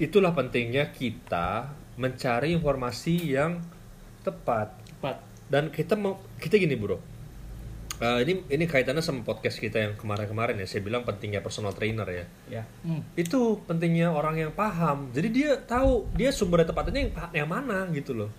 [0.00, 1.70] itulah pentingnya kita
[2.00, 3.62] mencari informasi yang
[4.24, 4.72] tepat.
[4.88, 5.16] Cepat.
[5.52, 6.96] dan kita mau kita gini bro.
[8.02, 10.66] Eh, ini ini kaitannya sama podcast kita yang kemarin-kemarin ya.
[10.66, 12.24] Saya bilang pentingnya personal trainer ya.
[12.50, 12.62] Ya.
[12.82, 13.06] Hmm.
[13.14, 15.14] itu pentingnya orang yang paham.
[15.14, 17.12] Jadi dia tahu dia sumber tepatannya yang,
[17.44, 18.30] yang mana gitu loh.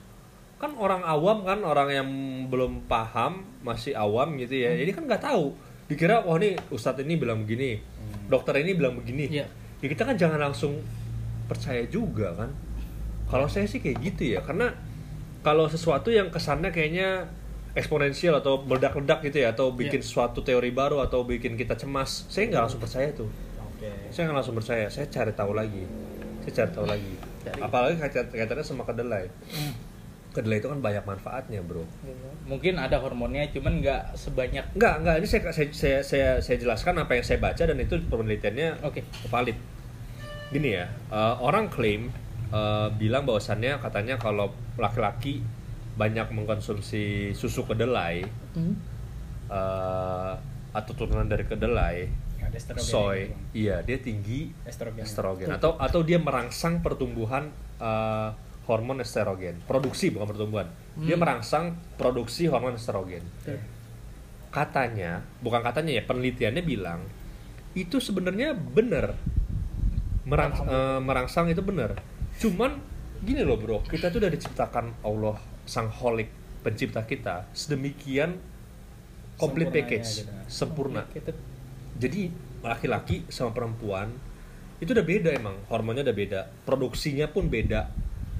[0.60, 2.10] Kan orang awam kan orang yang
[2.52, 4.76] belum paham masih awam gitu ya.
[4.76, 5.56] Jadi kan nggak tahu.
[5.88, 7.80] Dikira wah ini ustadz ini bilang begini
[8.28, 9.40] dokter ini bilang begini.
[9.40, 9.48] Iya.
[9.80, 10.84] ya kita kan jangan langsung
[11.48, 12.52] percaya juga kan.
[13.32, 14.44] Kalau saya sih kayak gitu ya.
[14.44, 14.74] Karena
[15.46, 17.30] kalau sesuatu yang kesannya kayaknya
[17.78, 20.08] eksponensial atau meledak-ledak gitu ya atau bikin Iya.
[20.08, 23.30] suatu teori baru atau bikin kita cemas saya nggak langsung percaya tuh
[23.62, 23.92] Oke.
[24.10, 25.84] saya nggak langsung percaya saya cari tahu lagi
[26.42, 27.60] saya cari tahu lagi Cari.
[27.62, 29.74] apalagi kaitan kaitannya sama kedelai Hmm.
[30.32, 31.84] kedelai itu kan banyak manfaatnya bro
[32.46, 35.16] Mungkin ada hormonnya cuman nggak sebanyak Enggak, enggak.
[35.18, 39.02] Ini saya, saya, saya, saya, saya jelaskan apa yang saya baca dan itu penelitiannya Oke.
[39.26, 39.58] valid.
[40.48, 42.14] Gini ya, eh, orang klaim
[42.48, 45.42] eh, bilang bahwasannya katanya kalau laki-laki
[45.96, 48.76] banyak mengkonsumsi susu kedelai Hmm.
[49.48, 50.34] eh,
[50.72, 52.12] atau turunan dari kedelai,
[52.52, 53.44] estrogen soy, itu, Bang.
[53.54, 55.02] iya dia tinggi Estrogen.
[55.02, 58.30] estrogen atau atau dia merangsang pertumbuhan eh,
[58.66, 60.68] hormon estrogen, produksi bukan pertumbuhan.
[60.98, 61.22] Dia Hmm.
[61.22, 63.60] merangsang produksi hormon estrogen Oke.
[64.50, 67.04] katanya bukan katanya ya penelitiannya bilang
[67.74, 69.16] itu sebenarnya benar
[70.26, 72.00] Merang- eh, merangsang itu benar
[72.42, 72.78] cuman
[73.24, 73.78] gini loh bro.
[73.86, 76.30] Kita tuh udah diciptakan Allah sang holik
[76.62, 78.38] pencipta kita sedemikian
[79.38, 80.32] complete Sempurnanya package gitu.
[80.48, 81.02] sempurna.
[81.96, 82.22] Jadi
[82.66, 84.10] laki-laki sama perempuan
[84.80, 85.56] itu udah beda emang.
[85.72, 86.42] Hormonnya udah beda.
[86.68, 87.88] Produksinya pun beda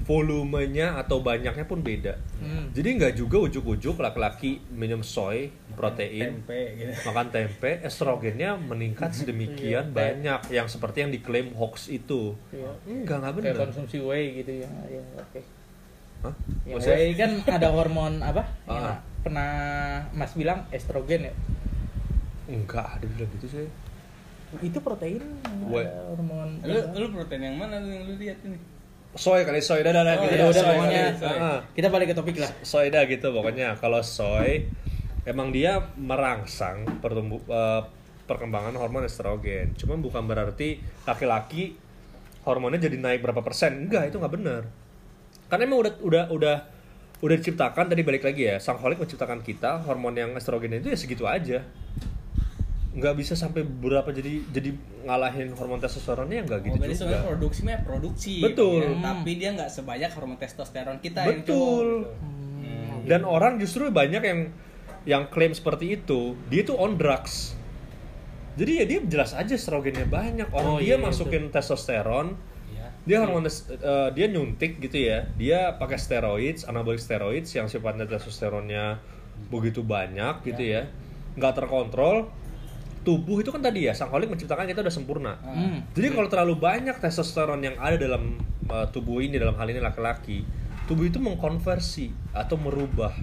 [0.06, 2.14] volumenya atau banyaknya pun beda.
[2.38, 2.70] Hmm.
[2.70, 9.90] Jadi nggak juga ujuk-ujuk laki-laki minum soy, protein, tempe gitu makan tempe, estrogennya meningkat sedemikian
[9.90, 9.92] Iya.
[9.92, 12.38] banyak yang seperti yang diklaim hoax itu.
[12.48, 12.70] Iya.
[12.86, 13.62] Enggak, nggak Kayak benar.
[13.66, 14.68] konsumsi whey gitu ya.
[14.86, 15.40] Ya, oke.
[16.22, 16.34] Hah?
[16.64, 16.96] Maksudnya?
[16.96, 18.42] whey kan ada hormon apa?
[18.70, 19.02] Ah.
[19.20, 19.50] pernah
[20.14, 21.34] Mas bilang estrogen ya.
[22.46, 23.66] Enggak, ada bilang gitu sih.
[24.62, 25.82] Itu protein yang Whey.
[25.82, 26.62] ada hormon.
[26.62, 28.54] lu lu protein yang mana yang lu lihat ini
[29.16, 31.18] Soy kali soy dah dah Oh, gitu udah dah, udah soy pokoknya kali.
[31.18, 31.36] soy.
[31.40, 32.50] Ah, kita balik ke topik lah.
[32.60, 33.68] soy dah gitu pokoknya.
[33.76, 34.68] Kalau soy
[35.24, 37.82] emang dia merangsang pertumbuh eh,
[38.24, 39.72] perkembangan hormon estrogen.
[39.74, 41.74] Cuma bukan berarti laki-laki
[42.44, 43.88] hormonnya jadi naik berapa persen.
[43.88, 44.62] Enggak, itu nggak benar.
[45.46, 46.56] Karena emang udah udah udah
[47.16, 48.60] udah diciptakan tadi balik lagi ya.
[48.60, 51.64] Sang holik menciptakan kita hormon yang estrogen itu ya segitu aja.
[52.96, 54.72] Nggak bisa sampai berapa jadi jadi
[55.04, 57.16] ngalahin hormon testosteronnya nggak gitu oh, juga.
[57.28, 58.80] produksi mah produksi Betul.
[58.80, 58.88] ya.
[58.88, 59.04] Hmm.
[59.04, 61.52] tapi dia nggak sebanyak hormon testosteron kita yang Betul.
[61.52, 62.08] cowok gitu.
[62.64, 62.98] Hmm.
[63.04, 64.40] Dan orang justru banyak yang
[65.06, 67.54] yang klaim seperti itu, dia tuh on drugs.
[68.56, 70.48] Jadi ya dia jelas aja estrogennya banyak.
[70.50, 72.34] Orang Oh, dia iya, masukin testosteron,
[72.72, 72.88] Iya.
[73.04, 75.28] dia hormon eh, dia nyuntik gitu ya.
[75.36, 78.98] Dia pakai steroids, anabolic steroids yang sifatnya testosteronnya
[79.52, 80.88] begitu banyak gitu ya.
[81.36, 82.32] nggak terkontrol.
[83.06, 85.38] Tubuh itu kan tadi ya, sang holik menciptakan kita udah sempurna.
[85.46, 85.86] Hmm.
[85.94, 88.34] Jadi kalau terlalu banyak testosteron yang ada dalam
[88.66, 90.42] uh, tubuh ini dalam hal ini laki-laki,
[90.90, 93.14] tubuh itu mengkonversi atau merubah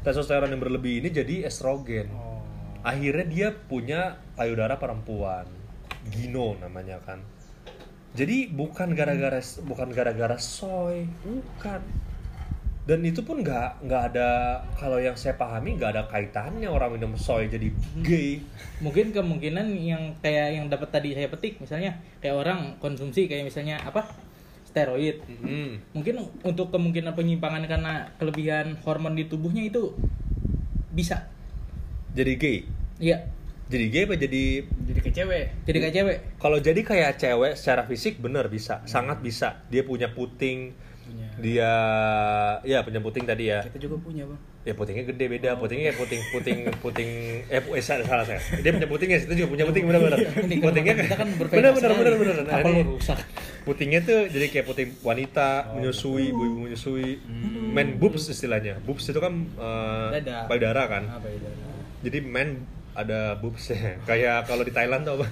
[0.00, 2.08] testosteron yang berlebih ini jadi estrogen.
[2.16, 2.40] Oh.
[2.80, 5.44] Akhirnya dia punya payudara perempuan,
[6.08, 7.20] gino namanya kan.
[8.16, 11.84] Jadi bukan gara-gara bukan gara-gara soy, bukan.
[12.82, 17.14] Dan itu pun nggak nggak ada kalau yang saya pahami nggak ada kaitannya orang minum
[17.14, 17.70] soy jadi
[18.02, 18.42] gay.
[18.82, 23.78] Mungkin kemungkinan yang kayak yang dapat tadi saya petik misalnya kayak orang konsumsi kayak misalnya
[23.86, 24.10] apa?
[24.72, 25.20] steroid.
[25.44, 25.84] Hmm.
[25.92, 29.92] Mungkin untuk kemungkinan penyimpangan karena kelebihan hormon di tubuhnya itu
[30.96, 31.28] bisa.
[32.16, 32.58] Jadi gay.
[32.96, 33.28] Iya.
[33.72, 34.42] Jadi gay apa jadi
[34.84, 36.16] jadi ke cewek Jadi kayak cewek.
[36.36, 39.64] Kalau jadi kayak cewek secara fisik bener bisa, sangat bisa.
[39.66, 41.72] Dia punya puting, punya dia
[42.62, 43.64] ya punya puting tadi ya.
[43.64, 47.10] kita juga punya bang Ya putingnya gede beda, putingnya kayak puting puting puting
[47.50, 48.38] eh, pu- eh salah, salah saya.
[48.62, 50.22] Dia punya puting ya, situ juga punya puting bener-bener.
[50.22, 51.98] Ini kan Putingnya kita kan bener sekali.
[51.98, 52.34] bener bener.
[52.46, 53.18] Nah, Apa ini lu rusak?
[53.62, 57.10] putingnya tuh jadi kayak puting wanita menyusui, ibu-ibu menyusui,
[57.74, 58.78] men boobs istilahnya.
[58.86, 60.46] Boobs itu kan eh, Dada.
[60.46, 61.10] payudara kan.
[61.10, 61.50] itu
[62.06, 65.26] Jadi men ada boobsnya kayak kalau di Thailand tuh apa?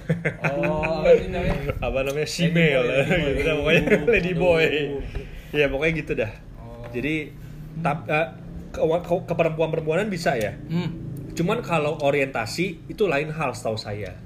[0.49, 1.73] oh apa namanya?
[1.85, 2.25] Apa namanya?
[2.29, 4.65] Ladyboy, gitu pokoknya lady boy.
[5.53, 6.31] ya pokoknya gitu dah.
[6.57, 6.85] Oh.
[6.89, 7.29] jadi
[7.85, 8.27] tap eh,
[8.73, 10.57] ke, ke- ke perempuan-perempuanan bisa ya?
[10.69, 11.09] Hmm.
[11.31, 14.17] cuman kalau orientasi itu lain hal setahu saya.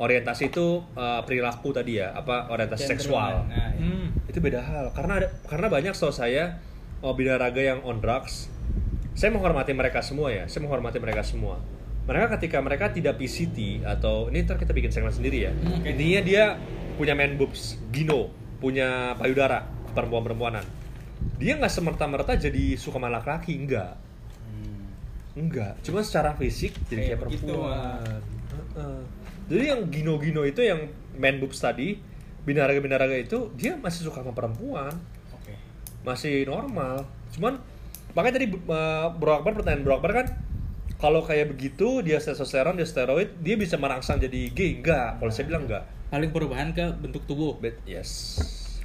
[0.00, 3.32] Orientasi itu eh, perilaku tadi ya apa orientasi Cenderung, seksual.
[3.46, 3.84] nah, iya.
[3.84, 4.06] Hmm.
[4.26, 4.84] itu beda hal.
[4.96, 6.56] Karena ada karena banyak setahu saya
[7.04, 8.48] oh, binaraga yang on drugs.
[9.12, 10.48] Saya menghormati mereka semua ya.
[10.48, 11.60] Saya menghormati mereka semua
[12.02, 15.52] mereka ketika mereka tidak PCT atau ini ntar kita bikin segmen sendiri ya.
[15.54, 15.86] Hmm, oke.
[15.86, 16.44] intinya dia
[16.98, 20.64] punya man boobs gino punya payudara perempuan perempuanan
[21.38, 23.94] dia nggak semerta-merta jadi suka sama laki-laki enggak.
[24.46, 24.86] Hmm.
[25.38, 25.78] enggak.
[25.86, 28.20] Cuma secara fisik jadi kayak, Kayak perempuan.
[28.52, 29.00] Heeh.
[29.48, 31.98] jadi yang gino-gino itu yang man boobs tadi
[32.42, 34.92] binaraga-binaraga itu dia masih suka sama perempuan.
[35.34, 35.54] Oke.
[36.02, 37.06] Masih normal.
[37.34, 37.62] Cuman
[38.12, 40.26] makanya tadi uh, Bro Akbar pertanyaan Bro Akbar kan
[41.02, 45.50] kalau kayak begitu dia testosteron dia steroid dia bisa merangsang jadi gay enggak kalau saya
[45.50, 47.56] bilang enggak Paling perubahan ke bentuk tubuh.
[47.56, 48.38] But yes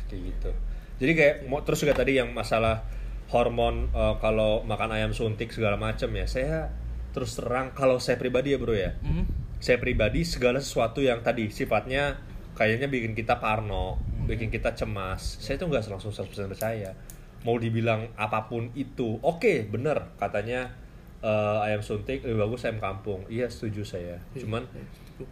[0.09, 0.51] kayak gitu
[0.97, 2.81] jadi kayak mau terus juga tadi yang masalah
[3.29, 6.73] hormon uh, kalau makan ayam suntik segala macam ya saya
[7.13, 9.29] terus terang kalau saya pribadi ya bro ya Hmm.
[9.61, 12.17] saya pribadi segala sesuatu yang tadi sifatnya
[12.57, 15.37] kayaknya bikin kita parno, bikin kita cemas.
[15.37, 16.97] Saya tuh nggak langsung 100% percaya.
[17.45, 20.73] Mau dibilang apa pun itu, oke, bener katanya
[21.21, 23.25] eh, ayam suntik lebih bagus ayam kampung.
[23.29, 24.21] Iya setuju saya.
[24.37, 24.65] Cuman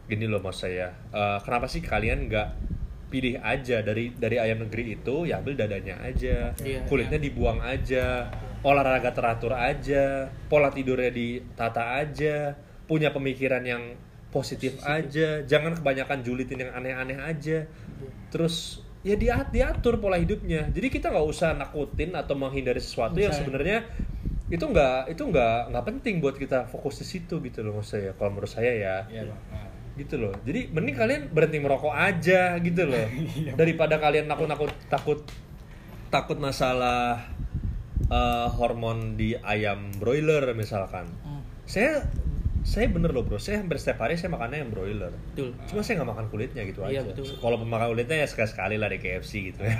[0.09, 2.49] gini loh mas saya, eh, kenapa sih kalian nggak
[3.13, 3.85] pilih aja?
[3.85, 8.33] Dari dari ayam negeri itu ya ambil dadanya aja, Iya, kulitnya dibuang aja,
[8.65, 12.57] olahraga teratur aja, pola tidurnya ditata aja,
[12.89, 13.93] punya pemikiran yang
[14.33, 17.63] positif, aja, jangan kebanyakan julitin yang aneh-aneh aja.
[18.27, 20.67] Terus ya diat diatur pola hidupnya.
[20.73, 23.45] Jadi kita nggak usah nakutin atau menghindari sesuatu yang Bisa.
[23.45, 23.85] sebenarnya
[24.45, 28.11] itu nggak itu nggak nggak penting buat kita fokus di situ gitu loh maksud saya.
[28.13, 29.23] Kalau menurut saya ya iya
[29.95, 30.33] gitu loh.
[30.43, 33.07] Jadi mending kalian berhenti merokok aja gitu loh.
[33.59, 35.23] Daripada kalian nakut-nakut takut
[36.11, 37.25] takut masalah
[38.11, 41.07] eh, hormon di ayam broiler misalkan.
[41.23, 41.41] Hmm.
[41.65, 42.05] Saya
[42.65, 43.37] saya bener loh bro.
[43.37, 45.13] Saya hampir setiap hari saya makannya yang broiler.
[45.31, 45.53] Betul.
[45.65, 47.13] Cuma saya nggak makan kulitnya gitu Iya, aja.
[47.13, 47.29] betul.
[47.37, 49.61] kalau makan kulitnya ya sekali sekali lah di KFC gitu.
[49.61, 49.77] Ya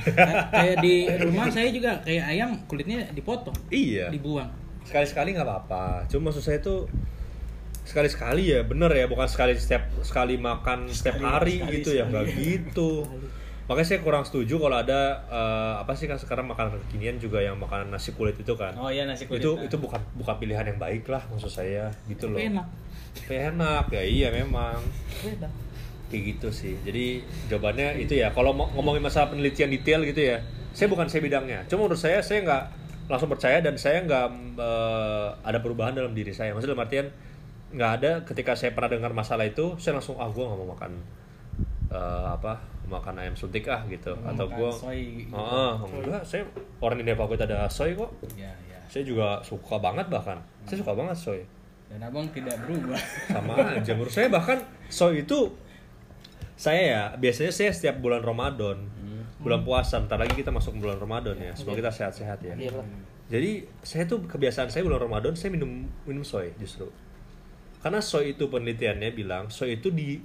[0.48, 4.08] Kayak- di rumah saya juga kayak ayam kulitnya dipotong iya.
[4.08, 4.48] dibuang.
[4.86, 6.06] Sekali sekali nggak apa-apa.
[6.06, 6.86] Cuma maksud saya tuh
[7.82, 9.06] sekali sekali ya bener ya.
[9.06, 12.06] Bukan sekali setiap sekali makan setiap hari sekali, gitu ya.
[12.06, 12.10] Sekali.
[12.14, 12.90] nggak gitu
[13.66, 17.58] makanya saya kurang setuju kalau ada eh, apa sih kan sekarang makanan kekinian juga yang
[17.58, 19.42] makanan nasi kulit itu kan Oh iya nasi kulit.
[19.42, 22.38] itu itu bukan bukan pilihan yang baik lah maksud saya gitu loh.
[22.38, 22.68] Tapi enak.
[23.18, 24.78] Tapi enak ya iya memang.
[25.26, 25.50] Enak.
[26.14, 26.78] Kayak gitu sih.
[26.86, 30.38] Jadi jawabannya itu ya kalau ngomongin masalah penelitian detail gitu ya
[30.70, 31.66] saya bukan saya bidangnya.
[31.66, 32.64] Cuma menurut saya saya nggak
[33.10, 34.28] langsung percaya dan saya nggak
[34.62, 36.54] eh, ada perubahan dalam diri saya.
[36.54, 37.08] Maksudnya dalam artian
[37.74, 40.92] nggak ada ketika saya pernah dengar masalah itu saya langsung ah gue nggak mau makan
[41.90, 44.14] eh, apa makan ayam suntik ah gitu.
[44.18, 45.36] Mau atau gue soy gitu.
[45.36, 46.44] ah enggak saya
[46.80, 48.12] orang di Nepal kita ada soy kok.
[48.38, 48.80] Iya, iya.
[48.88, 50.40] saya juga suka banget bahkan.
[50.66, 51.42] Saya suka banget soy.
[51.90, 52.98] Dan abang tidak berubah.
[53.36, 55.54] sama aja menurut saya bahkan soy itu
[56.56, 58.88] saya ya biasanya saya setiap bulan Ramadan
[59.46, 62.58] bulan puasa ntar lagi kita masuk bulan Ramadan ya semoga kita sehat-sehat ya.
[62.74, 62.82] Lah.
[63.30, 66.90] jadi saya tuh kebiasaan saya bulan Ramadan saya minum minum soy justru.
[67.86, 70.18] Karena soy itu penelitiannya bilang soy itu di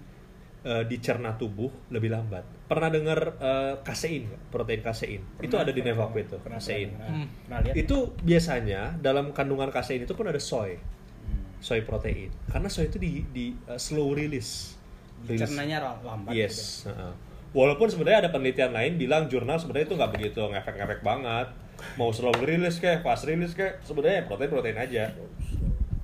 [0.62, 4.42] eh, dicerna tubuh lebih lambat pernah dengar eh, kasein nggak?
[4.48, 7.26] protein kasein itu ada di Nevaku itu kasein pernah, Hmm.
[7.44, 7.74] pernah lihat.
[7.76, 10.76] itu biasanya dalam kandungan kasein itu pun ada soy
[11.20, 11.44] Hmm.
[11.58, 14.76] soy protein karena soy itu di, di uh, slow release
[15.20, 15.44] Release.
[15.44, 16.32] Cernanya lambat.
[16.32, 17.12] yes heeh.
[17.50, 21.46] walaupun sebenarnya ada penelitian lain bilang jurnal sebenarnya itu nggak begitu ngefek-ngefek banget
[21.94, 25.12] mau slow release kayak fast release kayak sebenarnya protein protein aja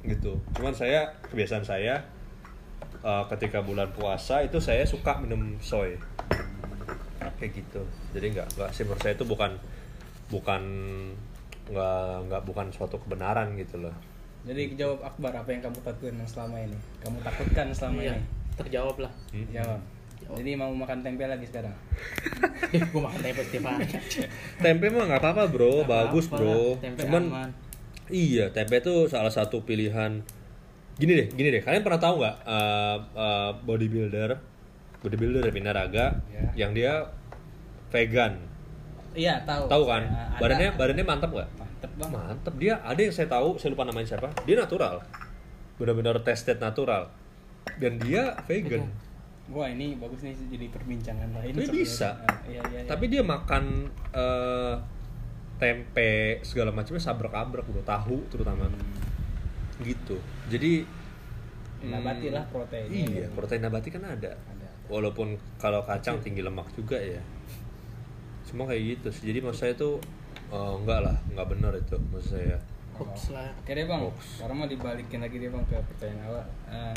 [0.03, 2.05] gitu cuman saya kebiasaan saya
[3.07, 5.95] uh, ketika bulan puasa itu saya suka minum soy
[7.37, 9.53] kayak gitu jadi nggak nggak sih menurut saya itu bukan
[10.27, 10.63] bukan
[11.67, 13.95] nggak nggak bukan suatu kebenaran gitu loh
[14.43, 16.79] Jadi jawab Akbar apa yang kamu takutkan selama ini?
[17.03, 18.23] Kamu takutkan selama Iya, ini?
[18.55, 19.11] terjawab lah.
[19.29, 19.43] Hmm.
[19.51, 19.81] Jawab.
[20.33, 21.75] Jadi mau makan tempe lagi sekarang?
[22.71, 23.91] gue makan tempe setiap hari.
[24.57, 27.51] tempe mah nggak apa-apa bro Nggak bagus apa-apa bro tempe cuman aman.
[28.07, 30.23] iya tempe tuh salah satu pilihan
[30.97, 34.31] gini deh gini deh kalian pernah tahu nggak uh, uh, bodybuilder
[34.99, 36.49] bodybuilder dari Minaraga Ya.
[36.57, 37.05] yang dia
[37.89, 38.41] vegan
[39.13, 39.65] Iya tahu.
[39.67, 40.41] tahu kan Saya- ada.
[40.41, 42.11] badannya badannya mantap nggak mantep bang.
[42.11, 45.01] mantap dia ada yang saya tahu saya lupa namanya siapa dia natural
[45.77, 47.13] benar-benar tested natural
[47.77, 48.89] dan dia vegan
[49.47, 51.55] Wah ini bagus nih jadi perbincangan lain.
[51.55, 52.19] Ini bisa.
[52.19, 52.91] Ah, iya, iya, iya.
[52.91, 54.75] tapi dia makan eh,
[55.57, 58.67] tempe segala macamnya sabrek-abrek bro tahu terutama
[59.85, 60.17] gitu
[60.49, 60.85] jadi
[61.87, 63.05] nabati hmm, lah proteinnya.
[63.05, 64.69] iya protein nabati kan ada Ada.
[64.89, 67.21] walaupun kalau kacang tinggi lemak juga ya
[68.47, 70.01] semua kayak gitu sih jadi maksud saya tuh
[70.49, 72.57] eh, enggak lah enggak benar itu maksud saya
[72.97, 73.53] Hoax lah.
[73.61, 74.41] Oke deh bang, Hoax.
[74.41, 76.45] sekarang mau dibalikin lagi deh bang ke pertanyaan awal.
[76.73, 76.97] Eh,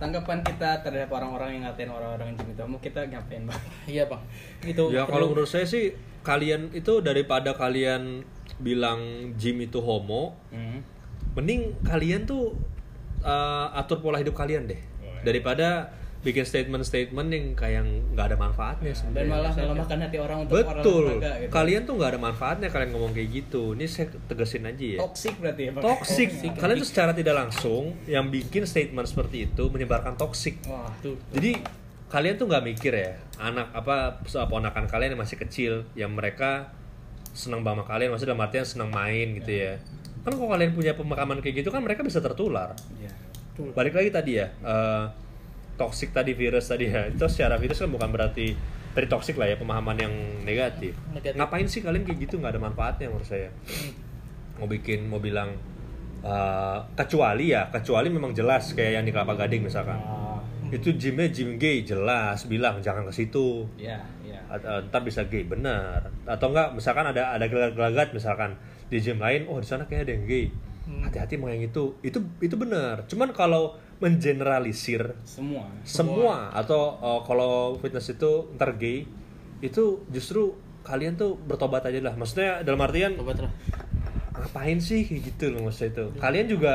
[0.00, 3.62] tanggapan kita terhadap orang-orang yang ngatain orang-orang yang itu, mau kita ngapain bang?
[3.92, 4.22] Iya bang.
[4.64, 5.92] Itu ya kalau menurut saya sih
[6.24, 8.24] kalian itu daripada kalian
[8.56, 10.80] bilang gym itu homo Hmm.
[11.32, 12.52] Mending kalian tuh
[13.20, 15.22] uh, atur pola hidup kalian deh Oh, iya.
[15.22, 15.68] daripada
[16.22, 17.82] bikin statement-statement yang kayak
[18.14, 19.26] nggak ada manfaatnya Dan sebenarnya.
[19.26, 21.50] malah melemahkan hati orang untuk orang betul olahraga gitu.
[21.50, 25.34] kalian tuh nggak ada manfaatnya kalian ngomong kayak gitu ini saya tegesin aja ya toxic
[25.42, 25.82] berarti ya bang?
[25.82, 31.18] toxic kalian tuh secara tidak langsung yang bikin statement seperti itu menyebarkan toxic Wah, tuh.
[31.34, 31.58] jadi
[32.06, 36.70] kalian tuh nggak mikir ya anak apa ponakan kalian yang masih kecil yang mereka
[37.34, 39.74] senang sama kalian maksudnya dalam artian senang main gitu ya
[40.22, 43.10] kan kalau kalian punya pemakaman kayak gitu kan mereka bisa tertular Iya.
[43.52, 43.68] Tuh.
[43.72, 45.04] balik lagi tadi ya eh,
[45.74, 48.54] toxic tadi virus tadi ya itu secara virus kan bukan berarti
[48.92, 50.92] dari toxic lah ya pemahaman yang negatif.
[51.10, 51.32] Negatif.
[51.34, 53.48] ngapain sih kalian kayak gitu nggak ada manfaatnya menurut saya
[54.54, 55.56] mau bikin mau bilang
[56.20, 60.38] eh, kecuali ya kecuali memang jelas kayak yang di kelapa gading misalkan Ah,
[60.70, 64.40] itu gymnya gym gay jelas bilang jangan ke situ Iya, iya.
[64.46, 68.54] At- eh, ntar bisa gay benar atau enggak misalkan ada ada gelagat misalkan
[68.92, 70.46] di gym lain oh di sana kayaknya ada yang gay.
[70.82, 70.98] Hmm.
[71.06, 71.94] hati-hati mau yang itu.
[72.04, 73.06] Itu itu benar.
[73.08, 75.70] Cuman kalau mengeneralisir Semua.
[75.86, 79.06] semua atau eh, kalau fitness itu ntar gay
[79.62, 82.18] itu justru kalian tuh bertobat aja lah.
[82.18, 83.52] Maksudnya dalam artian Tobat lah.
[84.42, 86.04] ngapain sih kayak gitu loh maksudnya itu.
[86.18, 86.74] Kalian juga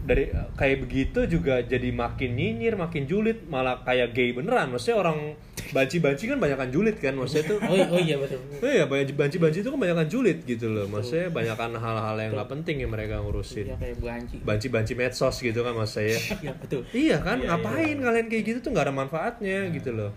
[0.00, 5.36] dari kayak begitu juga jadi makin nyinyir makin julid malah kayak gay beneran maksudnya orang
[5.70, 8.40] banci-banci kan banyakan julid kan maksudnya tuh Oh, oh iya betul.
[8.58, 10.88] Iya, banyak banci-banci itu kan banyakan julid gitu loh.
[10.88, 13.66] Maksudnya banyakan hal-hal yang nggak penting yang mereka Iya ngurusin.
[13.70, 14.36] kayak banci.
[14.40, 16.16] Banci-banci medsos gitu kan maksud saya.
[16.42, 16.82] Iya betul.
[16.90, 20.10] iya kan, Iya, ngapain kalian kayak gitu tuh nggak ada manfaatnya gitu loh.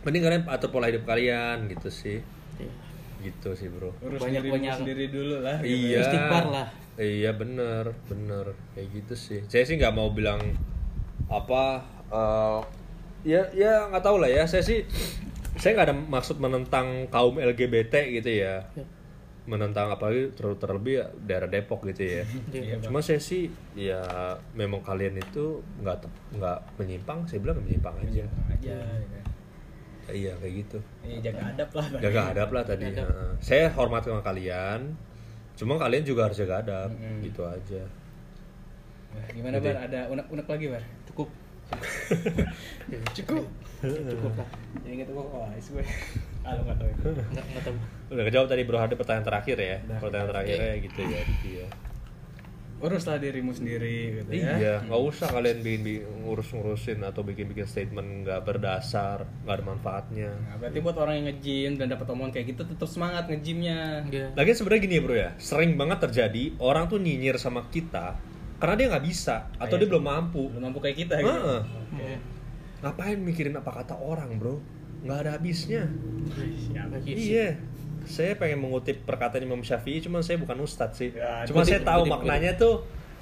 [0.00, 2.18] Mending kalian atur pola hidup kalian gitu sih.
[2.56, 2.72] Iya.
[3.20, 5.74] gitu sih bro urus Banyak- banyak- sendiri dulu lah gitu.
[5.76, 6.66] iya Istighfar lah.
[6.98, 8.52] Iya bener bener.
[8.74, 9.40] Kayak gitu sih.
[9.46, 10.42] Saya sih nggak mau bilang
[11.30, 12.60] apa eh,
[13.22, 14.44] ya ya nggak tahu lah ya.
[14.44, 14.82] Saya sih
[15.58, 18.66] saya nggak ada maksud menentang kaum LGBT gitu ya.
[18.74, 18.84] Ya.
[19.48, 22.24] menentang apalagi ter terlebih ya daerah Depok gitu ya.
[22.52, 22.84] Iya.
[22.84, 24.04] cuma saya sih ya
[24.52, 26.04] memang kalian itu nggak
[26.36, 27.24] nggak menyimpang.
[27.24, 28.24] Saya bilang nggak menyimpang aja.
[28.52, 29.18] Aja gitu.
[30.12, 30.32] iya.
[30.36, 30.78] Kayak gitu.
[31.00, 33.08] Iya, jaga adab lah jaga adab lah tadi Adab.
[33.08, 33.32] Heeh.
[33.40, 34.80] saya hormat sama kalian
[35.58, 37.18] cuma kalian juga harus jaga adab Mm-mm.
[37.20, 37.82] gitu aja.
[39.10, 39.76] Nah, gimana Jadi- bar?
[39.84, 40.82] Ada unek-unek lagi bar?
[41.04, 41.28] Cukup.
[43.18, 43.44] cukup.
[43.78, 44.48] Cukup lah.
[44.80, 45.84] jadi gitu kok oh is gue.
[46.40, 47.76] Ah nggak tahu itu Enggak enggak tahu.
[48.08, 49.76] udah kejawab tadi bro ada pertanyaan terakhir ya.
[49.98, 51.66] Pertanyaan terakhirnya gitu ya iya
[52.78, 57.50] uruslah dirimu sendiri gitu ya iya nggak usah kalian bikin, bikin ngurus ngurusin atau bikin
[57.50, 62.06] bikin statement nggak berdasar nggak ada manfaatnya Nah, berarti buat orang yang nge-gym dan dapat
[62.06, 64.06] omongan kayak gitu tetap semangat nge-gymnya.
[64.06, 64.26] Iya.
[64.32, 68.14] Lagi sebenarnya gini ya bro ya, sering banget terjadi orang tuh nyinyir sama kita
[68.58, 70.42] karena dia nggak bisa atau Kayak- dia belum mampu.
[70.50, 71.30] Belum mampu kayak kita gitu.
[71.30, 71.60] Heeh.
[71.62, 72.10] Oke.
[72.78, 74.62] Ngapain mikirin apa kata orang bro?
[75.02, 75.82] Nggak ada habisnya.
[76.90, 77.48] Lagi Iya.
[78.08, 81.10] Saya pengen mengutip perkataan Imam Syafi'i, cuman saya bukan ustadz sih.
[81.12, 82.74] Ya, Cuma kutip, saya tahu kutip, maknanya tuh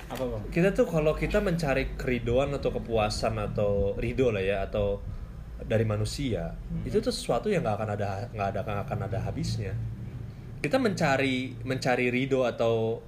[0.06, 0.42] Apa bang?
[0.48, 5.02] kita tuh kalau kita mencari keridoan atau kepuasan atau ridho lah ya atau
[5.58, 6.84] dari manusia Hmm.
[6.84, 9.74] itu tuh sesuatu yang nggak akan ada nggak ada nggak akan ada habisnya
[10.60, 13.02] kita mencari mencari ridho atau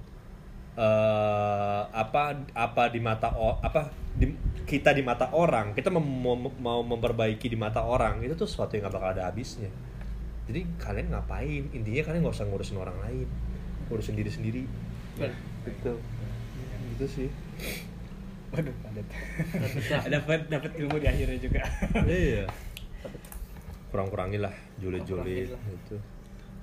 [0.75, 7.47] eh, apa apa di mata apa di- kita di mata orang kita mem- mau memperbaiki
[7.47, 9.69] di mata orang itu tuh sesuatu yang nggak bakal ada habisnya
[10.49, 11.63] jadi kalian ngapain?
[11.69, 13.27] Intinya kalian nggak usah ngurusin orang lain.
[13.87, 14.63] Ngurusin diri sendiri.
[15.63, 15.93] Gitu
[16.99, 17.29] gitu sih.
[18.51, 19.07] Waduh, padat.
[20.19, 21.63] dapat dapat ilmu di akhirnya juga.
[22.03, 22.43] iya.
[23.95, 25.95] Kurang-kurangin lah julid-julid gitu.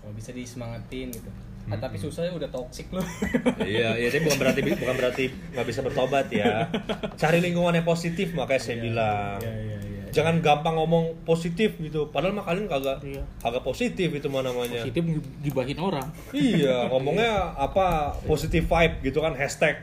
[0.05, 1.31] Kalau bisa disemangatin gitu.
[1.66, 3.03] Ah, tapi susahnya udah toxic loh.
[3.66, 6.70] iya iya tapi bukan berarti bukan berarti nggak bisa bertobat ya.
[7.18, 9.42] Cari lingkungan yang positif makanya saya bilang.
[9.42, 9.76] Iya, iya, iya.
[10.16, 13.20] Jangan gampang ngomong positif gitu padahal mah kalian kagak Iya.
[13.37, 15.05] kagak positif itu mah namanya Positif
[15.40, 16.09] gibahin orang.
[16.33, 17.87] iya ngomongnya apa
[18.22, 19.76] positive vibe gitu kan hashtag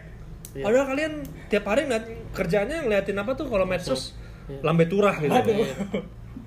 [0.52, 0.63] Iya.
[0.63, 1.13] padahal kalian
[1.48, 4.60] tiap hari ngeliat kerjanya ngeliatin apa tuh kalau medsos Iya.
[4.62, 5.65] lambe turah gitu Aduh.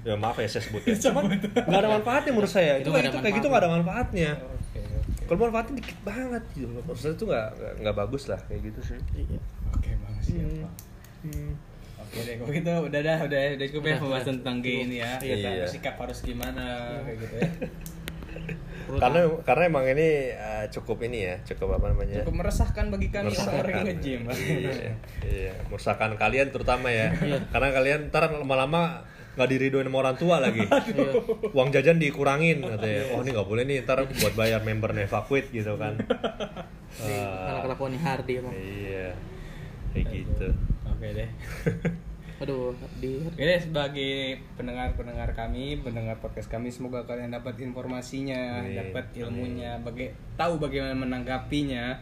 [0.03, 3.09] ya maaf ya saya sebut ya cuman nggak ada manfaatnya menurut saya itu, Itu kayak
[3.09, 5.23] itu kayak gitu nggak ada manfaatnya Oke, oke.
[5.25, 7.47] kalau manfaatnya dikit banget gitu loh maksudnya itu nggak
[7.81, 9.39] nggak- bagus lah kayak gitu sih Iya.
[9.69, 10.39] Oke, bang siap.
[10.39, 10.61] Hmm.
[10.61, 10.75] Bang.
[11.25, 11.53] Hmm.
[12.17, 15.13] Oke deh, kalau gitu udah dah, udah udah cukup ya pembahasan tentang gay ini ya.
[15.19, 15.35] Iya.
[15.37, 16.65] Kita bersikap harus gimana
[17.03, 17.51] kayak gitu ya.
[18.87, 23.29] Karena karena emang ini eh, cukup ini ya cukup apa namanya Cukup meresahkan bagi kami
[23.29, 23.67] Meresahkan.
[23.67, 23.83] seorang.
[24.23, 24.39] Bang.
[24.39, 27.51] iya, iya meresahkan kalian terutama ya Iya.
[27.51, 29.03] karena kalian ntar lama-lama
[29.35, 30.63] nggak diridoin sama orang tua lagi
[30.95, 31.13] Iya.
[31.51, 35.75] uang jajan dikurangin katanya oh ini nggak boleh nih ntar buat bayar member evacuate gitu
[35.75, 35.99] kan
[36.97, 38.55] Ah, kelakuan Hardy emang.
[38.55, 39.11] iya
[39.91, 40.49] kayak gitu
[40.87, 41.29] Oke deh.
[42.37, 48.77] Aduh, di Oke deh, sebagai pendengar-pendengar kami, pendengar podcast kami, semoga kalian dapat informasinya, Amin.
[48.77, 51.97] dapat ilmunya, baga tahu bagaimana menanggapinya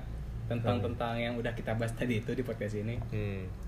[0.51, 2.99] tentang tentang yang udah kita bahas tadi itu di podcast ini.
[2.99, 3.65] hmm.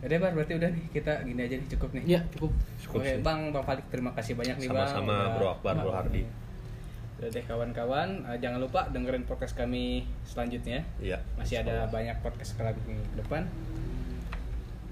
[0.00, 2.04] Udah Bar, berarti udah nih kita gini aja nih cukup nih.
[2.16, 2.50] ya cukup.
[2.80, 3.20] Cukup Oke, sih.
[3.20, 4.88] Bang, Bang Falik terima kasih banyak nih Bang.
[4.88, 6.24] Sama-sama, Bro Akbar, Bro Hardi.
[7.20, 10.80] Udah deh kawan-kawan, eh, jangan lupa dengerin podcast kami selanjutnya.
[11.04, 13.44] iya Masih ada banyak podcast kami ke depan.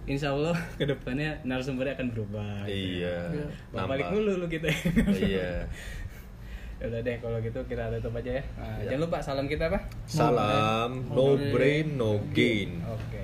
[0.08, 2.64] Insya Allah ke depannya narasumbernya akan berubah.
[2.64, 2.96] gitu.
[2.96, 3.46] iya Iya.
[3.70, 4.66] Bang balik dulu lu kita.
[5.14, 5.62] iya
[6.78, 8.42] Ya Udah deh kalau gitu kita tutup aja ya.
[8.54, 8.88] Nah, Iya.
[8.88, 9.78] Jangan lupa salam kita apa?
[10.08, 13.22] salam no brain no gain Oke.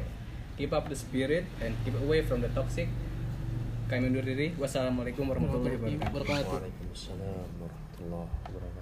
[0.55, 2.87] Keep up the spirit and keep away from the toxic.
[3.85, 4.53] Kami undur diri.
[4.55, 5.77] Wassalamualaikum warahmatullahi.
[5.99, 6.51] Wabarakatuh.
[6.53, 8.73] Waalaikumsalam warahmatullahi wabarakatuh